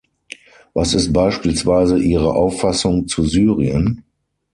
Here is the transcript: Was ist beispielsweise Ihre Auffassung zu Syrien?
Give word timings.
Was 0.73 0.95
ist 0.95 1.13
beispielsweise 1.13 1.99
Ihre 1.99 2.33
Auffassung 2.33 3.07
zu 3.07 3.23
Syrien? 3.23 4.03